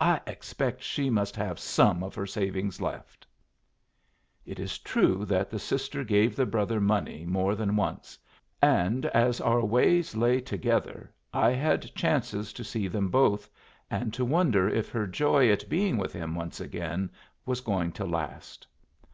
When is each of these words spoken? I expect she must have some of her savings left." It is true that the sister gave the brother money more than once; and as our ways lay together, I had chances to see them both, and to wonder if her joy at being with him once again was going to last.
I 0.00 0.22
expect 0.26 0.82
she 0.82 1.10
must 1.10 1.36
have 1.36 1.58
some 1.60 2.02
of 2.02 2.14
her 2.14 2.24
savings 2.26 2.80
left." 2.80 3.26
It 4.46 4.58
is 4.58 4.78
true 4.78 5.26
that 5.26 5.50
the 5.50 5.58
sister 5.58 6.02
gave 6.02 6.34
the 6.34 6.46
brother 6.46 6.80
money 6.80 7.26
more 7.26 7.54
than 7.54 7.76
once; 7.76 8.18
and 8.62 9.04
as 9.04 9.38
our 9.38 9.62
ways 9.62 10.16
lay 10.16 10.40
together, 10.40 11.12
I 11.30 11.50
had 11.50 11.94
chances 11.94 12.54
to 12.54 12.64
see 12.64 12.88
them 12.88 13.08
both, 13.10 13.50
and 13.90 14.14
to 14.14 14.24
wonder 14.24 14.66
if 14.66 14.88
her 14.88 15.06
joy 15.06 15.50
at 15.50 15.68
being 15.68 15.98
with 15.98 16.14
him 16.14 16.34
once 16.34 16.58
again 16.58 17.10
was 17.44 17.60
going 17.60 17.92
to 18.00 18.06
last. 18.06 18.66